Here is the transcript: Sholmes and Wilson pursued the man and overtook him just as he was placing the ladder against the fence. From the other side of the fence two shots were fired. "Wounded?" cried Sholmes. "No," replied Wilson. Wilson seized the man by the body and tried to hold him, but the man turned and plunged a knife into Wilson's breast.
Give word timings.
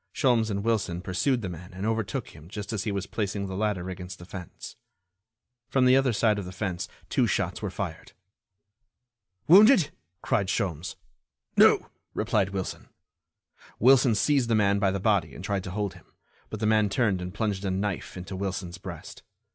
Sholmes 0.15 0.49
and 0.49 0.63
Wilson 0.63 1.03
pursued 1.03 1.43
the 1.43 1.47
man 1.47 1.73
and 1.75 1.85
overtook 1.85 2.29
him 2.29 2.47
just 2.49 2.73
as 2.73 2.85
he 2.85 2.91
was 2.91 3.05
placing 3.05 3.45
the 3.45 3.55
ladder 3.55 3.87
against 3.87 4.17
the 4.17 4.25
fence. 4.25 4.75
From 5.69 5.85
the 5.85 5.95
other 5.95 6.11
side 6.11 6.39
of 6.39 6.45
the 6.45 6.51
fence 6.51 6.87
two 7.07 7.27
shots 7.27 7.61
were 7.61 7.69
fired. 7.69 8.13
"Wounded?" 9.47 9.91
cried 10.23 10.47
Sholmes. 10.47 10.95
"No," 11.55 11.91
replied 12.15 12.49
Wilson. 12.49 12.89
Wilson 13.77 14.15
seized 14.15 14.49
the 14.49 14.55
man 14.55 14.79
by 14.79 14.89
the 14.89 14.99
body 14.99 15.35
and 15.35 15.45
tried 15.45 15.63
to 15.65 15.69
hold 15.69 15.93
him, 15.93 16.11
but 16.49 16.59
the 16.59 16.65
man 16.65 16.89
turned 16.89 17.21
and 17.21 17.31
plunged 17.31 17.63
a 17.63 17.69
knife 17.69 18.17
into 18.17 18.35
Wilson's 18.35 18.79
breast. 18.79 19.21